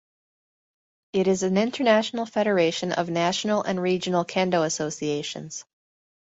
[1.13, 5.63] It is an international federation of national and regional kendo associations.